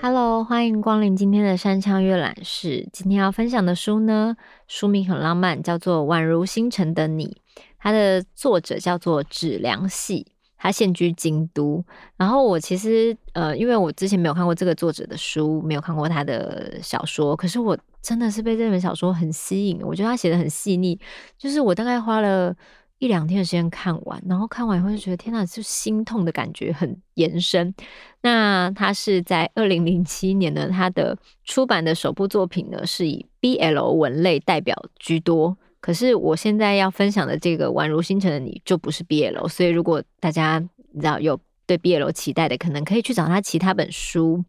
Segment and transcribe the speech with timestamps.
[0.00, 2.88] Hello，欢迎光临今天的山枪阅览室。
[2.92, 4.34] 今天要分享的书呢，
[4.66, 7.42] 书名很浪漫，叫做《宛如星辰的你》，
[7.78, 10.32] 它的作者叫做芷良系。
[10.62, 11.84] 他现居京都，
[12.16, 20.96] 然后我其实呃，因为我之前没有看过这个作者的书，没有看过他的小说，可是我真的是被这本小说很吸引，我觉得他写的很细腻，
[21.36, 22.54] 就是我大概花了
[23.00, 27.74] 一两天的时间看完，然后看完以后就觉得天哪，就心痛的感觉很延伸。
[28.20, 35.56] 那他是在二零零七年呢，他的出版的首部作品呢是以 BL 文类代表居多。
[35.82, 44.44] 可是我现在要分享的这个宛如星辰的你就不是 BL，所以如果大家你知道有对 BL 期待的，可能可以去找他其他本书。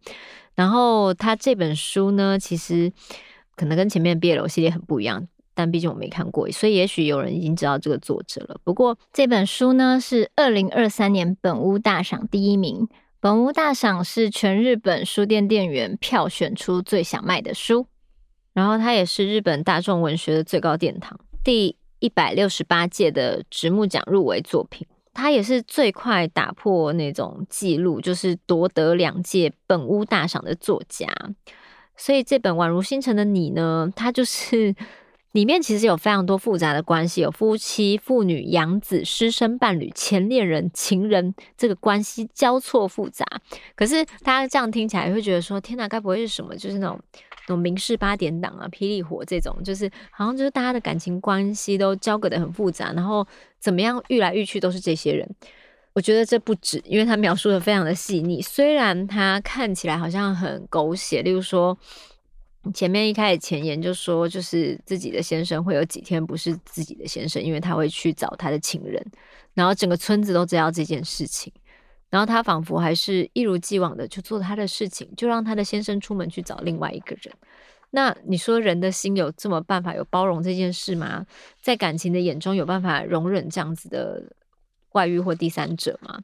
[0.54, 2.94] 然后他这本书呢，其实
[3.56, 8.58] 可能跟前面的 BL 系列很不一样，但毕竟我没看过，所以也许有人已经知道这个作者了。
[8.64, 12.88] 不过这本书呢是二零二三年本屋大赏第一名，
[13.20, 17.88] 本屋大赏是全日本书店店员票选出最想卖的书。
[18.54, 24.88] 然后它也是日本大众文学的最高殿堂，第一百六十八届的直木奖入围作品。
[25.16, 31.08] 它也是最快打破那种记录，就是夺得两届本屋大赏的作家。
[31.96, 34.76] 所以这本宛如星辰的你呢，它就是
[35.34, 43.26] 里面其实有非常多复杂的关系，有夫妻、父女、养子、师生、伴侣、前恋人、情人，这个关系交错复杂。
[43.76, 46.56] 可是大家这样听起来会觉得说，天哪，该不会是什么？
[46.56, 47.00] 就是那种。
[47.46, 53.28] 那种民事八点档啊，霹雳火这种，就是好像就是大家的感情关系都交割得很复杂，然后
[53.60, 55.30] 怎么样遇来遇去都是这些人。
[55.92, 61.78] 我觉得这不止，因为他描述的非常的细腻，虽然他看起来好像很狗血，例如说
[62.72, 69.06] 前面一开始前言就说，就是自己的先生会有几天不是自己的先生，因为他会去找他的情人，
[69.54, 71.52] 然后整个村子都知道这件事情。
[72.10, 77.34] 然后他仿佛还是一如既往的去做他的事情，就让他的先生出门去找另外一个人。
[77.90, 81.26] 那你说人的心有这么办法有包容这件事吗？
[81.60, 84.24] 在感情的眼中有办法容忍这样子的
[84.92, 86.20] 外遇或第三者吗？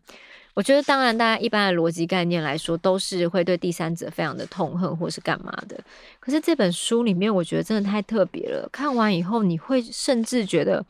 [0.54, 5.80] 我觉得当然，大家一般的逻辑概念来说，都是会对第三者非常的痛恨或是干嘛的。
[6.20, 8.68] 可是这本书里面，我觉得真的太特别了。
[8.72, 10.86] 看完以后，你会甚至觉得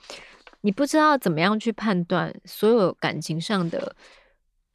[0.62, 3.96] 你不知道怎么样去判断所有感情上的。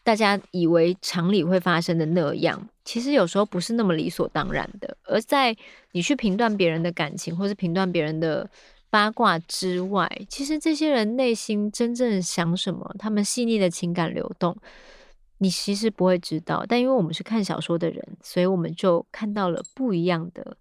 [0.04, 4.94] 大家以为常理会发生的那样，其实有时候不是那么理所当然的。
[5.04, 5.56] 而在
[5.92, 8.46] 你去评断别人的感情，或是评断别人的
[8.94, 14.56] 八卦之外，其实这些人内心真正想什么，他们细腻的情感流动，
[15.38, 16.64] 你其实不会知道。
[16.68, 20.56] 但因为我们是看小说的人，所以我们就看到了不一样的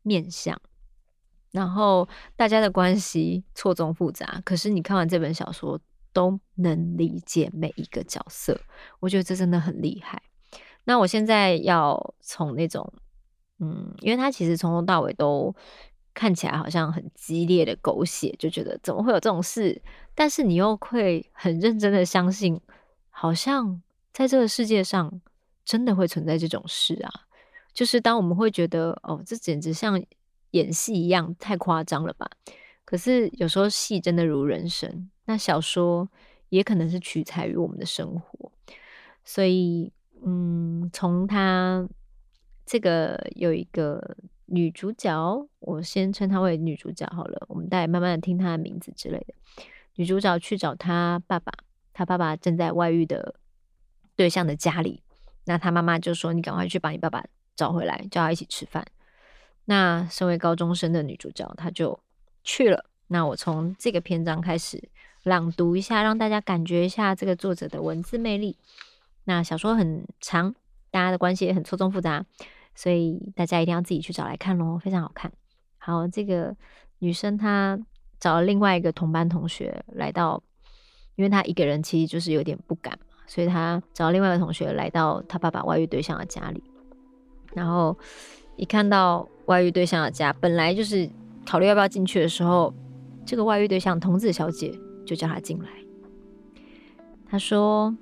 [0.00, 0.58] 面相。
[1.50, 5.78] 然后大家的关系错综复杂，可是你看完这本小说，
[6.14, 8.58] 都能理解每一个角色，
[8.98, 10.22] 我觉得这真的很厉害。
[10.84, 12.90] 那我现在要从那种，
[13.58, 15.54] 嗯，因为他其实从头到尾都
[16.18, 19.80] 看起来好像很激烈的狗血，就觉得怎么会有这种事？
[20.16, 22.60] 但是你又会很认真的相信，
[23.08, 23.80] 好像
[24.12, 25.20] 在这个世界上
[25.64, 27.10] 真的会存在这种事啊。
[27.72, 30.02] 就是当我们会觉得，哦，这简直像
[30.50, 32.28] 演戏一样，太夸张了吧？
[32.84, 35.08] 可是有时候戏真的如人生。
[35.26, 36.08] 那小说
[36.48, 38.50] 也可能是取材于我们的生活，
[39.24, 39.92] 所以，
[40.24, 41.88] 嗯，从他
[42.66, 49.34] 这个有一个女主角，我先称她为女主角好了，我们再慢慢的听她的名字之类的。
[49.96, 51.52] 女主角去找她爸爸，
[51.92, 53.34] 她爸爸正在外遇的
[54.16, 55.02] 对象的家里，
[55.44, 57.24] 那她妈妈就说：“你赶快去把你爸爸
[57.54, 58.86] 找回来，叫他一起吃饭。”
[59.66, 61.98] 那身为高中生的女主角，她就
[62.42, 62.86] 去了。
[63.08, 64.88] 那我从这个篇章开始。
[65.24, 68.56] 朗读一下，让大家感觉一下这个作者的文字魅力。
[69.24, 70.54] 那小说很长，
[70.90, 72.24] 大家的关系也很错综复杂，
[72.74, 75.30] 所以大家一定要自己去找来看喽，非常好看。
[75.88, 76.54] 好，这个
[76.98, 77.78] 女生她
[78.20, 80.42] 找了另外一个同班同学来到，
[81.16, 86.62] 因为她一个人其实就是有点不敢嘛，所以她找了另外一个同学来到她爸爸外遇对象的家里。
[87.54, 87.96] 然后
[88.56, 91.08] 一看到外遇对象的家，本来就是
[91.46, 92.74] 考虑要不要进去的时候，
[93.24, 94.78] 这个外遇对象童子小姐。
[95.06, 95.70] 就叫她进来。
[97.30, 97.96] 她说：“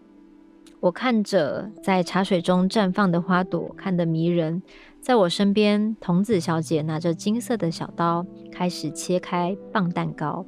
[0.81, 4.61] 我看着在茶水中绽放的花朵，看得迷人。
[5.06, 10.44] 在我身边，童子小姐拿着金色的小刀，开始切开棒蛋糕。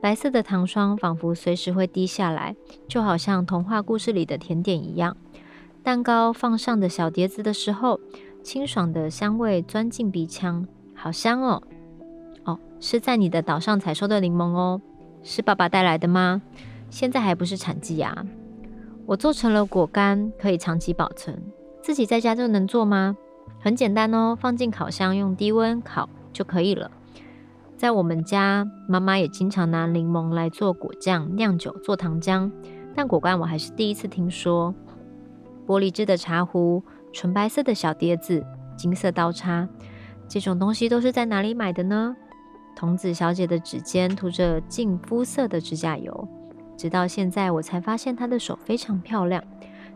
[0.00, 2.54] 白色的糖霜仿佛随时会滴下来，
[2.86, 5.16] 就好像童话故事里的甜点一样。
[5.82, 7.98] 蛋糕放上的小碟子的时候，
[8.44, 10.64] 清爽的香味钻进鼻腔，
[10.94, 11.60] 好香哦！
[12.44, 14.80] 哦，是在你的岛上采收的柠檬哦，
[15.24, 16.40] 是爸爸带来的吗？
[16.90, 18.24] 现在还不是产季啊。
[19.04, 21.42] 我做成了果干，可以长期保存。
[21.82, 23.16] 自己在家就能做吗？
[23.60, 26.90] 很简单哦，放进烤箱，用低温烤就可以了。
[27.76, 32.50] 在我们家，妈妈也经常拿柠檬来做果酱、酿酒、做糖浆。
[32.94, 34.74] 但果干我还是第一次听说。
[35.66, 36.82] 玻璃制的茶壶、
[37.12, 38.42] 纯白色的小碟子、
[38.76, 39.68] 金色刀叉，
[40.28, 42.16] 这种东西都是在哪里买的呢？
[42.76, 46.28] 童子小姐的指尖涂着净肤色的指甲油，
[46.76, 49.42] 直到现在我才发现她的手非常漂亮，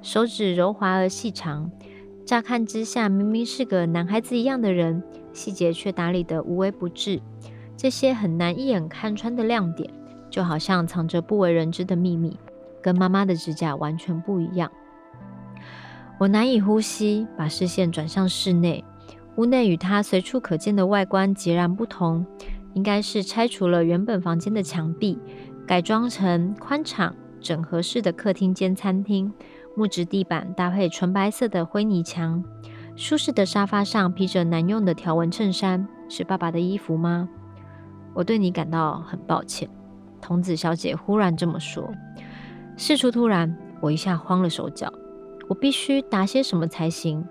[0.02, 1.70] 手指柔滑而细长。
[2.30, 7.20] 乍看之下，明明是个男孩子一样的人，细节却打理得无微不至。
[7.76, 9.92] 这些很难一眼看穿的亮点，
[10.30, 12.38] 就好像藏着不为人知的秘密，
[12.80, 14.70] 跟妈妈的指甲完全不一样。
[16.20, 18.84] 我难以呼吸，把视线转向室内。
[19.34, 22.24] 屋内与它随处可见的外观截然不同，
[22.74, 25.18] 应该是拆除了原本房间的墙壁，
[25.66, 29.32] 改装成宽敞整合式的客厅兼餐厅。
[29.76, 32.44] 木质地板搭配纯白色的灰泥墙，
[32.96, 37.28] 舒适的沙发上披着难用的条纹衬衫，是爸爸的衣服吗？
[38.12, 39.68] 我对你感到很抱歉，
[40.20, 41.90] 童子小姐忽然这么说。
[42.76, 44.92] 事出突然，我一下慌了手脚。
[45.48, 47.26] 我必须答些什么才行？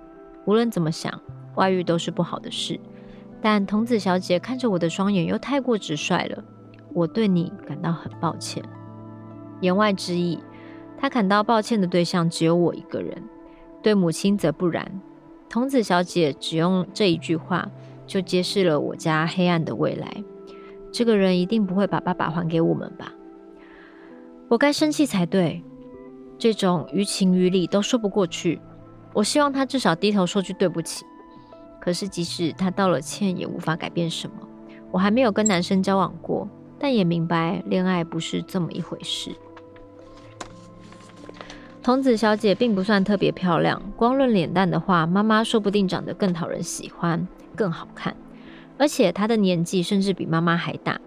[0.46, 1.22] 无论怎么想，
[1.56, 2.80] 外遇都是不好的事。
[3.42, 6.44] 但童子小姐看着我的双眼又太过直率了。
[6.94, 8.64] 我对你感到很抱歉。
[9.62, 10.40] 言外之意，
[11.02, 13.24] 他感到抱歉的对象只有我一个人，
[13.82, 15.02] 对母亲则不然。
[15.48, 17.72] 童子小姐只用这一句话，
[18.06, 20.24] 就揭示了我家黑暗的未来。
[20.92, 23.14] 这个人一定不会把爸爸还给我们吧？
[24.50, 25.64] 我该生气才对，
[26.38, 28.60] 这种于情于理都说不过去。
[29.14, 31.06] 我希望他至少低头说句对不起。
[31.80, 34.36] 可是即使他道了歉，也无法改变什么。
[34.92, 36.48] 我还没有跟男生交往过，
[36.78, 39.32] 但也明白恋爱不是这么一回事。
[41.90, 48.16] 童子小姐并不算特别漂亮，光论脸蛋的话，妈妈说不定长得更讨人喜欢，更好看。
[48.78, 51.02] 而且她的年纪甚至比妈妈还大，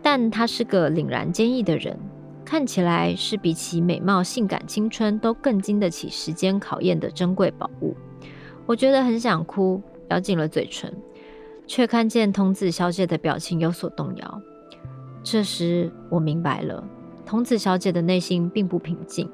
[0.00, 1.98] 但她是个凛然坚毅的人，
[2.44, 7.96] 看起来是比起美貌、性感、青春都更经得起时间考验的珍贵宝物。
[8.66, 10.94] 我觉得很想哭，咬紧了嘴唇，
[11.66, 14.40] 却看见童子小姐的表情有所动摇。
[15.24, 16.84] 这时我明白了，
[17.26, 19.28] 童子小姐的内心并不平静。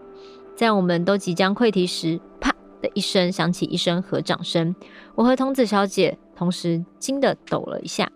[0.61, 4.77] 在我们都即将溃堤时，啪的一声响起一声合掌声，
[5.15, 6.19] 我和童子小姐。
[6.37, 8.13] 同时惊得抖了一下，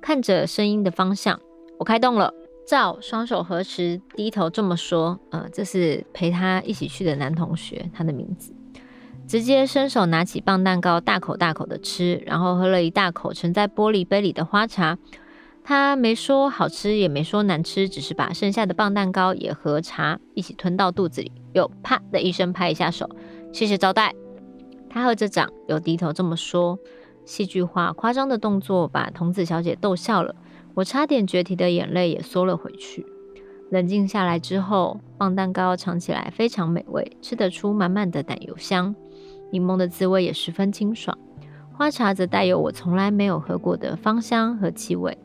[0.00, 1.40] 看着声音的方向，
[1.80, 2.32] 我开动了。
[2.64, 8.54] 赵双手合十，低头这么说：“呃，这是陪他一起去的男同学，他的名字。”
[9.26, 14.96] 直接伸手拿起棒蛋糕，大口大口的吃，然后喝了一大口盛在玻璃杯里的花茶。
[15.70, 23.08] 他没说好吃，也没说难吃，只是把剩下的棒蛋糕也和茶一起吞到肚子里，又啪的一声拍一下手，
[23.52, 24.12] 谢谢招待。
[24.88, 26.76] 他合着掌，又低头这么说。
[27.24, 30.34] 戏剧化、夸张的动作把童子小姐逗笑了，
[30.74, 33.06] 我差点决堤的眼泪也缩了回去。
[33.70, 38.92] 冷静下来之后，棒蛋糕尝起来非常美味，吃得出满满的奶油香，
[39.52, 41.16] 柠檬的滋味也十分清爽，
[41.72, 45.16] 花茶则带有我从来没有喝过的芳香和气味。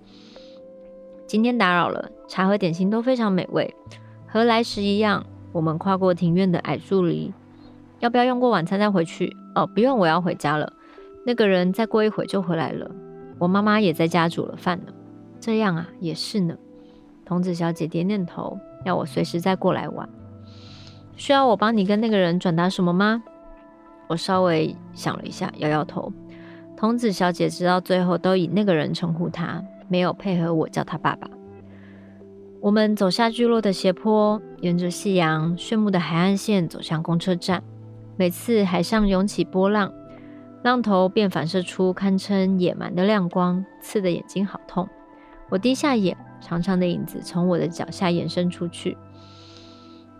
[1.27, 3.73] 今天打扰了，茶和点心都非常美味，
[4.27, 5.25] 和来时一样。
[5.51, 7.33] 我们跨过庭院的矮树篱，
[7.99, 9.35] 要不要用过晚餐再回去？
[9.55, 10.71] 哦，不用，我要回家了。
[11.25, 12.91] 那个人再过一会就回来了，
[13.39, 14.93] 我妈妈也在家煮了饭呢。
[15.39, 16.55] 这样啊，也是呢。
[17.25, 20.07] 童子小姐点点头，要我随时再过来玩。
[21.15, 23.23] 需要我帮你跟那个人转达什么吗？
[24.07, 26.11] 我稍微想了一下，摇摇头。
[26.75, 31.29] 童子小姐直到最后都以那个人称呼他，没有配合我叫他爸爸。
[32.61, 37.63] 我们走下聚落的斜坡，沿着夕阳炫目的海岸线走向公车站。
[38.17, 39.93] 每次海上涌起波浪。
[40.63, 44.89] 浪头便反射出堪称野蛮的亮光，刺得眼睛好痛。
[45.51, 48.97] 我低下眼，长长的影子从我的脚下延伸出去。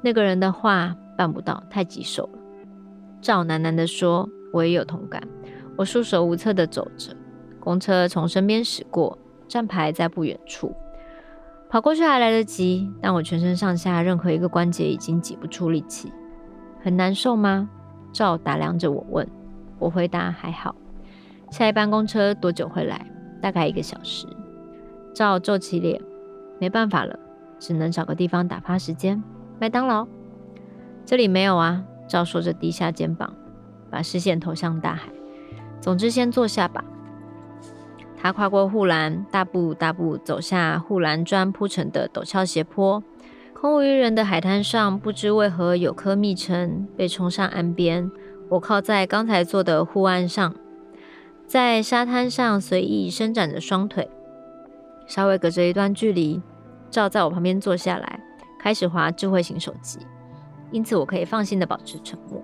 [0.03, 2.39] 那个人的话办不到，太棘手了。
[3.21, 5.27] 赵喃喃地说：“我也有同感。”
[5.75, 7.15] 我束手无策地走着，
[7.59, 9.17] 公车从身边驶过，
[9.47, 10.75] 站牌在不远处。
[11.69, 16.11] 跑过去还来得及，但我全身上下任何一个关节已经挤不出力气。
[16.81, 17.69] 很难受吗？
[18.13, 19.27] 赵打量着我问。
[19.77, 20.73] 我回答还好。
[21.49, 23.05] 下一班公车多久会来？
[23.41, 24.25] 大概一个小时。
[25.13, 26.01] 赵皱起脸，
[26.59, 27.19] 没办法了，
[27.59, 29.21] 只能找个地方打发时间。
[29.59, 30.07] 麦当劳？
[31.05, 31.83] 这里没有啊。
[32.07, 33.33] 赵说着低下肩膀，
[33.89, 35.09] 把视线投向大海。
[35.81, 36.85] 总之，先坐下吧。
[38.25, 43.03] 他跨过护栏，大步大步走下护栏砖铺成的陡峭斜坡。
[43.53, 48.09] 空无一人的海滩上，不知为何有颗密尘被冲上岸边。
[48.49, 50.55] 我靠在刚才坐的护岸上，
[51.45, 54.09] 在沙滩上随意伸展着双腿，
[55.05, 56.41] 稍微隔着一段距离。
[56.89, 58.19] 照在我旁边坐下来，
[58.59, 59.99] 开始滑智慧型手机，
[60.71, 62.43] 因此我可以放心的保持沉默。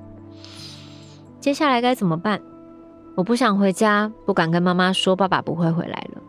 [1.39, 2.39] 接下来该怎么办？
[3.15, 6.22] 我不想回家，不敢跟妈妈说爸爸不会回来了。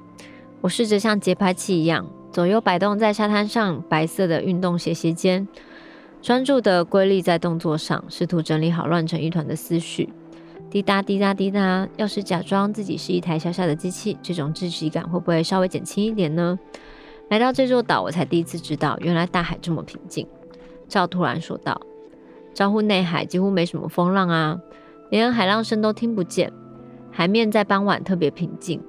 [0.61, 5.47] 我试着像节拍器一样左右摆动在沙滩上白色的运动鞋鞋尖，
[6.21, 10.09] 专注的规律在动作上，试图整理好乱成一团的思绪。
[10.71, 16.59] 滴答滴答滴答，要是假装自己是一台小小的机器，这种窒息感会不会稍微减轻一点呢？
[17.29, 20.27] 来到这座岛，我才第一次知道，原来大海这么平静。
[20.89, 21.81] 赵突然说道
[22.55, 24.59] ：“招呼内海几乎没什么风浪啊，
[25.11, 26.53] 连海浪声都听不见。
[27.13, 28.83] 海面在傍晚特别平静。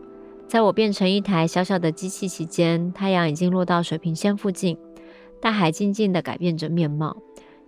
[0.48, 4.78] 在我变成一台小小的机器期间，太阳已经落到水平线附近，
[5.42, 7.18] 大海静静地改变着面貌。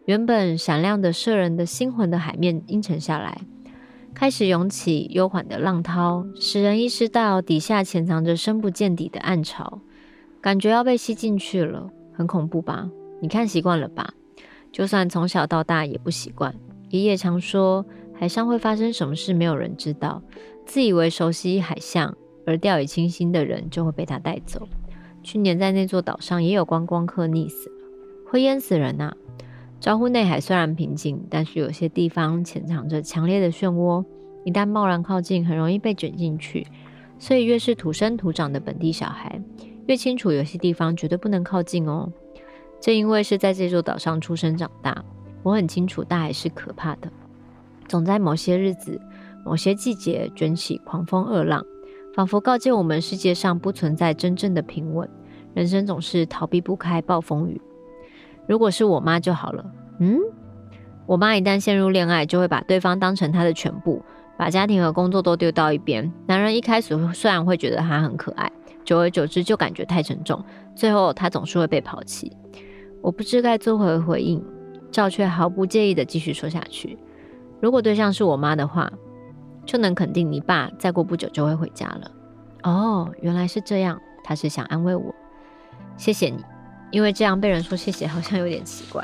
[0.06, 3.42] 原本闪亮的摄人的心魂的海面阴沉下来，
[4.14, 9.82] 开始涌起悠缓的浪涛，使人意识到底下潜藏着深不见底的暗潮。”
[10.40, 12.88] 感觉要被吸进去了，很恐怖吧？
[13.20, 14.14] 你看习惯了吧？
[14.72, 16.54] 就算从小到大也不习惯。
[16.92, 17.84] 爷爷常说，
[18.18, 20.22] 海上会发生什么事，没有人知道。
[20.66, 24.68] 自以为熟悉海象而掉以轻心的人，就会被他带走。
[25.22, 27.76] 去年在那座岛上也有观光客溺死了，
[28.30, 29.16] 会淹死人啊！
[29.80, 34.04] 招呼内海虽然平静，但是有些地方潜藏着强烈的漩涡，
[34.44, 36.66] 一旦贸然靠近，很容易被卷进去。
[37.20, 39.42] 所以越是土生土长的本地小孩，
[39.88, 42.12] 越清楚有些地方绝对不能靠近哦。
[42.80, 45.04] 正因为是在这座岛上出生长大，
[45.44, 47.12] 我很清楚大海是可怕的，
[47.88, 49.00] 总在某些日子、
[49.44, 51.66] 某些季节卷起狂风恶浪，
[52.14, 55.10] 仿佛告诫我们世界上不存在真正的平稳，
[55.54, 57.62] 人生总是逃避不开暴风雨。
[58.48, 59.66] 如果是我妈就好了。
[60.00, 60.20] 嗯，
[61.06, 64.04] 我妈一旦陷入恋爱，就会把对方当成她的全部，
[64.38, 66.12] 把家庭和工作都丢到一边。
[66.28, 68.52] 男人一开始虽然会觉得她很可爱。
[68.84, 70.44] 久而久之就感觉太沉重，
[70.76, 72.32] 最后她总是会被抛弃。
[73.02, 74.44] 我不知该作何回应，
[74.92, 76.96] 赵却毫不介意地继续说下去。
[77.60, 78.92] 如果对象是我妈的话，
[79.66, 82.12] 就能肯定你爸再过不久就会回家了。
[82.64, 85.14] 哦，原来是这样，他是想安慰我。
[85.98, 86.44] 谢谢你，
[86.92, 89.04] 因为这样被人说谢谢好像有点奇怪。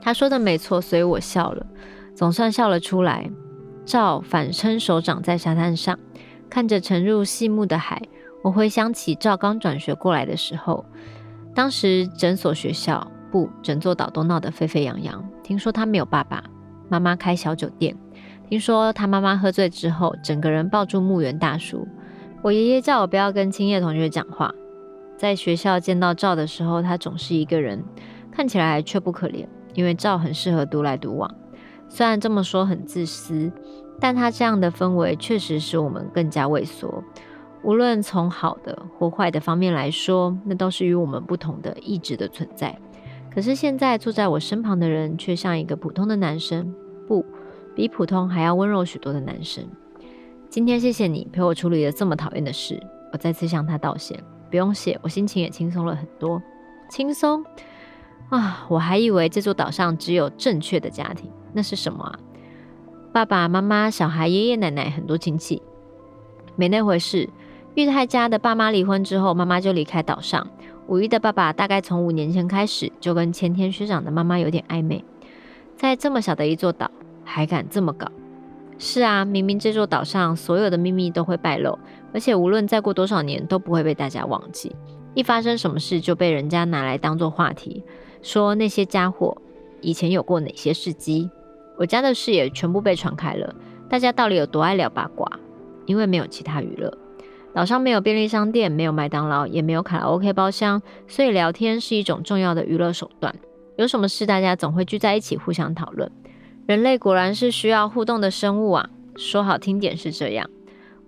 [0.00, 1.66] 他说的没错，所以我笑了，
[2.14, 3.30] 总算笑了出来。
[3.84, 5.98] 赵反撑手掌在沙滩上。
[6.50, 8.00] 看着沉入细幕的海，
[8.42, 10.82] 我回想起赵刚转学过来的时候，
[11.54, 15.22] 当时整所学校不，整座岛都闹得沸沸扬扬。
[15.42, 16.42] 听说他没有爸爸，
[16.88, 17.96] 妈妈开小酒店。
[18.48, 21.86] 听说他妈妈喝醉之后，整个人抱住墓园大叔。
[22.42, 24.52] 我爷爷叫我不要跟青叶同学讲话。
[25.16, 27.84] 在学校见到赵的时候，他总是一个人，
[28.30, 31.32] 看起来却不可怜，因为赵很适合独来独往。
[31.88, 33.52] 虽然这么说很自私。
[34.00, 37.02] 但他这样的氛围确实使我们更加畏缩，
[37.64, 42.78] 无论从好的或坏的方面来说，那都是与我们不同的意志的存在。
[43.32, 46.74] 可是现在坐在我身旁的人却像一个普通的男生，
[47.06, 47.24] 不，
[47.74, 49.64] 比普通还要温柔许多的男生。
[50.48, 52.80] 今天谢谢你陪我处理了这么讨厌的事，
[53.12, 54.18] 我再次向他道谢。
[54.50, 56.42] 不用谢，我心情也轻松了很多。
[56.90, 57.44] 轻松？
[58.30, 62.18] 啊，我还以为这座岛上只有正确的家庭，那是什么啊？
[63.12, 65.62] 爸爸妈妈、小孩、爷爷奶奶，很多亲戚，
[66.56, 67.28] 没那回事。
[67.78, 70.44] 裕泰家的爸妈离婚之后，妈妈就离开岛上。
[70.88, 75.04] 五一的爸爸大概从五年前开始就跟前田学长的妈妈有点暧昧。
[75.76, 76.90] 在这么小的一座岛，
[77.22, 78.10] 还敢这么搞？
[78.78, 81.78] 是啊，明明这座岛上所有的秘密都会败露，
[82.12, 84.74] 而且无论再过多少年都不会被大家忘记。
[85.14, 87.84] 一发生什么事就被人家拿来当做话题，
[88.22, 89.40] 说那些家伙
[89.80, 91.30] 以前有过哪些事迹。
[91.76, 93.54] 我家的事也全部被传开了，
[93.88, 95.30] 大家到底有多爱聊八卦？
[95.86, 96.92] 因为没有其他娱乐，
[97.58, 103.34] 岛上没有便利商店，没有麦当劳，也没有卡拉 OK 包厢，所以聊天是一种重要的娱乐手段。
[103.74, 106.08] 有什么事，大家总会聚在一起互相讨论。
[106.68, 108.88] 人类果然是需要互动的生物啊！
[109.16, 110.48] 说好听点是这样。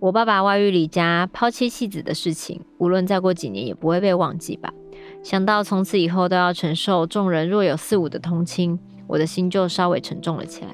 [0.00, 4.74] 我爸爸外遇离家、抛妻弃子的事情，无论再过几年也不会被忘记吧？
[5.22, 8.76] 想到从此以后都要承受众人若有似无的同情。
[9.06, 10.70] 我的心就稍微沉重了起来。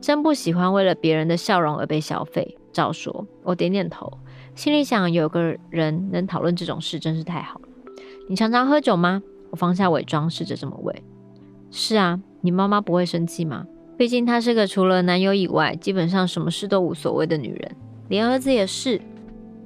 [0.00, 2.58] 真不喜欢为了别人的笑容而被消费。
[2.72, 4.12] 照说，我点点头，
[4.56, 7.68] 心里想，有个人能讨论这种事真是太好了。
[8.26, 9.22] 你常常喝酒吗？
[9.50, 10.96] 我放下伪装，试着这么问。
[11.70, 13.66] 是啊，你妈妈不会生气吗？
[13.98, 17.76] 毕竟她是个除了男友以外，基本上什么事都无所谓的女人，
[18.08, 18.98] 连儿子也是。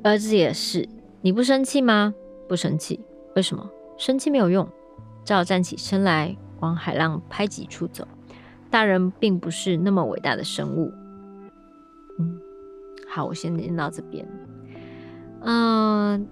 [0.03, 0.89] 儿子也是。
[1.23, 2.13] 你不生气吗？
[2.49, 2.99] 不生气。
[3.37, 3.71] 为什么？
[3.97, 4.69] 生气没有用。
[5.25, 8.07] 只好站起身来，往海浪拍击处走。
[8.71, 10.93] 大人并不是那么伟大的生物。
[12.19, 12.41] 嗯，
[13.09, 14.27] 好，我先念到这边。
[15.43, 16.27] 嗯、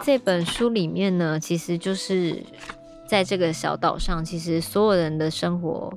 [0.00, 2.42] 这本书里面呢，其实就是
[3.08, 5.92] 在这个小岛上，其实所有人的生活。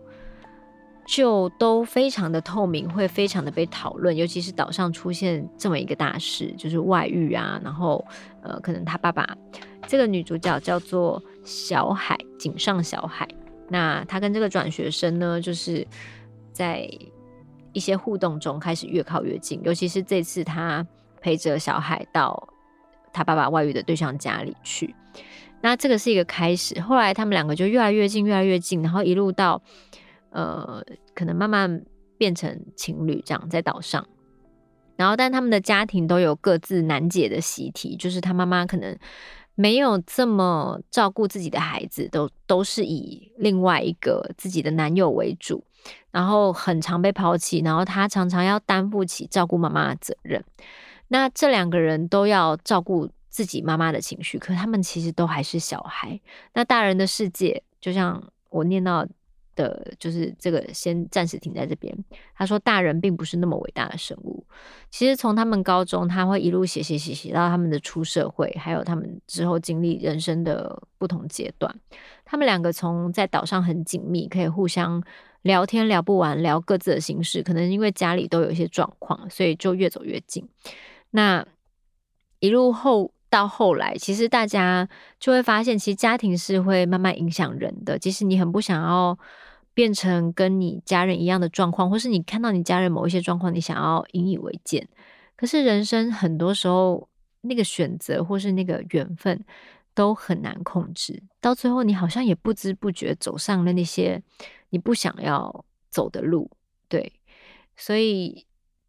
[1.05, 8.03] 就都非常的透明，会非常的被讨论，尤其是岛上出现这么一个大事，就是外遇啊，然后
[8.41, 9.27] 呃，可能他爸爸
[9.85, 13.27] 这个女主角叫做小海，井上小海，
[13.67, 15.85] 那她跟这个转学生呢，就是
[16.53, 16.89] 在
[17.73, 20.87] 一些互动中开始越靠越近，尤其是这次她
[21.19, 22.47] 陪着小海到
[23.13, 24.93] 他爸爸外遇的对象家里去，
[25.61, 29.61] 那这个是一个开始，后来他们两个就越来越近，越来越近，然后一路到。
[30.35, 31.85] 呃，可能慢慢
[32.17, 34.03] 变成情侣这样在岛上，
[34.95, 38.97] 然后但他们的家庭都有各自难解的习题，就是他妈妈可能
[39.53, 45.63] 没有这么照顾自己的孩子，都都是以另外一个自己的男友为主，
[46.09, 50.43] 然后很常被抛弃，然后他常常要担负起照顾妈妈的责任。
[51.13, 56.19] 那这两个人都要照顾自己妈妈的情绪，可他们其实都还是小孩。
[56.55, 59.05] 那大人的世界，就像我念到。
[59.55, 61.95] 的就是这个，先暂时停在这边。
[62.35, 64.43] 他说，大人并不是那么伟大的生物。
[64.89, 71.71] 其实从他们高中，他会一路写写写写到他们的出社会，还有他们之后经历人生的不同阶段。
[72.25, 75.03] 他们两个从在岛上很紧密，可以互相
[75.43, 77.43] 聊天聊不完，聊各自的心事。
[77.43, 80.49] 可能因为家里都有一些状况，所以就越走越近。
[81.13, 81.47] 那
[82.37, 83.11] 一路后。
[83.33, 84.87] 到后来，其实大家
[85.19, 87.97] 就会发现，其实家庭是会慢慢影响人的。
[87.97, 89.17] 即使你很不想要
[89.73, 94.87] 变成跟你家人一样的状况，或是你看到你家人某一些状况，你想要引以为戒，
[95.35, 97.09] 可是人生很多时候
[97.41, 99.43] 那个选择或是那个缘分
[99.95, 101.23] 都很难控制。
[101.41, 104.21] 到最后，你好像也不知不觉走上了那些
[104.69, 106.51] 你不想要走的路。
[106.87, 107.11] 对，
[107.75, 108.45] 所以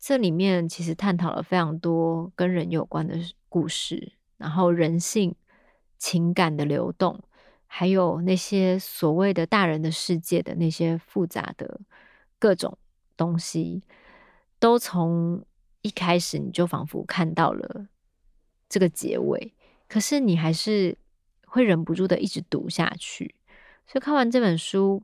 [0.06, 4.12] 这里面其实探讨了非常多跟人有关的故事。
[4.36, 5.34] 然后人性、
[5.96, 7.24] 情感的流动，
[7.66, 11.80] 还有那些所谓的大人的世界的那些复杂的
[12.38, 12.76] 各种
[13.16, 13.82] 东西，
[14.58, 15.42] 都从
[15.80, 17.86] 一开始你就仿佛看到了
[18.68, 19.54] 这个结尾，
[19.88, 20.98] 可是你还是
[21.46, 23.36] 会忍不住的一直读下去。
[23.86, 25.02] 所以看完这本书，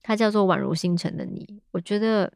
[0.00, 2.32] 它叫做《宛如星辰的你》，我觉得。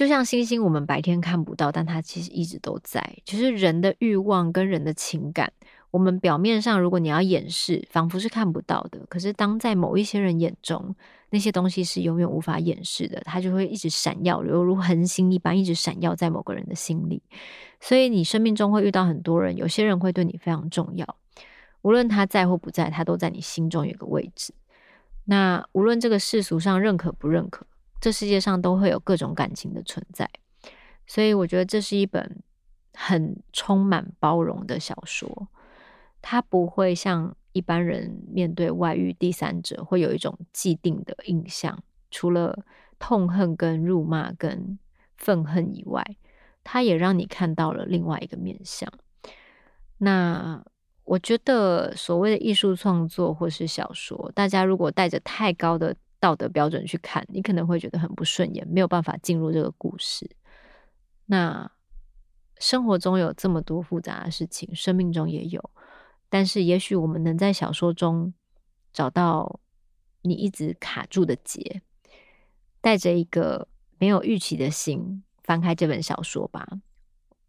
[0.00, 3.18] 就像星星，我们白天看不到，但它其实一直都在。
[3.26, 5.52] 其实人的欲望跟人的情感，
[5.90, 8.98] 我们表面上如果你要掩饰，仿佛是看不到的。
[9.10, 10.96] 可是当在某一些人眼中，
[11.28, 17.22] 那些东西是永远无法掩饰的，它就会一直闪耀，犹如恒星一般，一直闪耀在某个人的心里。
[17.78, 21.16] 所以你生命中会遇到很多人，有些人会对你非常重要，
[21.82, 24.54] 无论他在或不在，他都在你心中有个位置。
[25.26, 27.66] 那无论这个世俗上认可不认可。
[28.00, 30.28] 这世界上都会有各种感情的存在，
[31.06, 32.42] 所以我觉得这是一本
[32.94, 35.48] 很充满包容的小说。
[36.22, 42.64] 它不会像一般人面对外遇第三者会有一种既定的印象，除了
[42.98, 44.78] 痛恨、跟辱骂、跟
[45.16, 46.04] 愤恨以外，
[46.62, 48.90] 它也让你看到了另外一个面向。
[49.98, 50.62] 那
[51.04, 60.30] 我觉得所谓的艺术创作或是小说，大家如果带着太高的道德标准去看，你可能会觉得很不顺眼，没有办法进入这个故事。
[61.24, 61.72] 那
[62.58, 65.70] 生活中有这么多复杂的事情，生命中也有，
[66.28, 68.34] 但是也许我们能在小说中
[68.92, 69.60] 找到
[70.20, 71.80] 你一直卡住的结，
[72.82, 73.66] 带着一个
[73.98, 76.68] 没有预期的心翻开这本小说吧。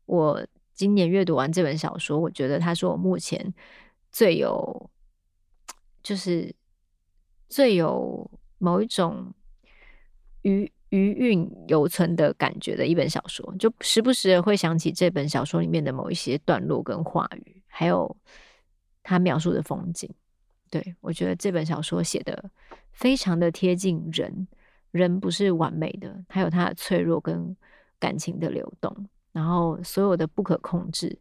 [0.06, 3.54] 我今年阅读完这本小说，我觉得它是我目前
[4.14, 4.90] 最有，
[6.02, 6.56] 就是
[7.50, 8.32] 最有。
[8.62, 9.34] 某一种
[10.43, 18.15] 余余韵犹存的感觉的一本小说，就时不时会想起这本小说里面的某一些段落跟话语，还有
[19.02, 20.08] 他描述的风景。
[20.69, 22.52] 对，我觉得这本小说写的
[22.91, 24.47] 非常的贴近人，
[24.91, 27.56] 人不是完美的，还有他的脆弱跟
[28.00, 28.95] 感情的流动，
[29.32, 31.17] 然后所有的不可控制，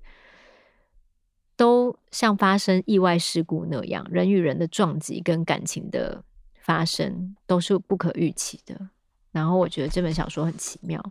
[1.57, 6.23] 都像发生意外事故那样，人与人的撞击跟感情的。
[6.61, 8.91] 发生都是不可预期的，
[9.33, 11.03] 然后我觉得这本小说很奇妙，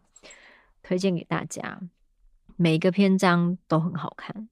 [0.82, 1.82] 推荐给大家，
[2.56, 4.48] 每一个篇章都很好看。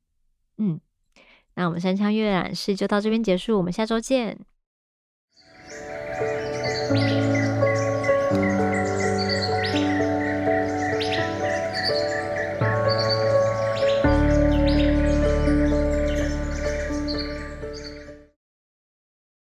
[0.57, 0.79] 嗯，
[1.53, 4.39] 那我们三枪阅览室就到这边结束，我们下周见。